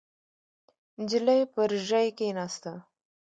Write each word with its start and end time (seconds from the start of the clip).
نجلۍ 1.01 1.41
پر 1.53 1.69
ژۍ 1.87 2.07
کېناسته. 2.17 2.73